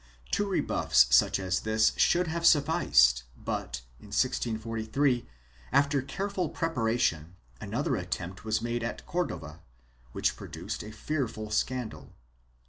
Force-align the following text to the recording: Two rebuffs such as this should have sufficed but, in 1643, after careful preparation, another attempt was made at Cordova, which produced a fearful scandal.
Two 0.31 0.47
rebuffs 0.47 1.05
such 1.15 1.39
as 1.39 1.59
this 1.59 1.91
should 1.95 2.25
have 2.25 2.43
sufficed 2.43 3.21
but, 3.37 3.81
in 3.99 4.07
1643, 4.07 5.29
after 5.71 6.01
careful 6.01 6.49
preparation, 6.49 7.35
another 7.61 7.95
attempt 7.95 8.43
was 8.43 8.63
made 8.63 8.81
at 8.81 9.05
Cordova, 9.05 9.59
which 10.11 10.35
produced 10.35 10.83
a 10.83 10.91
fearful 10.91 11.51
scandal. 11.51 12.15